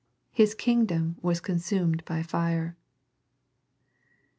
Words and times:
His 0.31 0.55
kingdom 0.55 1.17
was 1.21 1.39
consumed 1.39 2.03
by 2.05 2.23
fire. 2.23 2.75